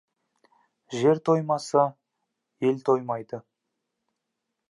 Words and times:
Жер 1.01 1.17
тоймаса, 1.27 1.83
ел 2.71 2.77
тоймайды. 2.89 3.37